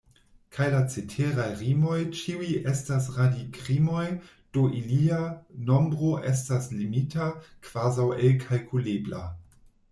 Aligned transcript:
Kaj 0.55 0.67
la 0.75 0.77
ceteraj 0.93 1.45
rimoj 1.59 1.97
ĉiuj 2.21 2.47
estas 2.71 3.11
radikrimoj, 3.19 4.07
do 4.59 4.65
ilia 4.81 5.21
nombro 5.71 6.13
estas 6.33 6.69
limita, 6.81 7.31
kvazaŭ 7.69 8.11
elkalkulebla. 8.29 9.27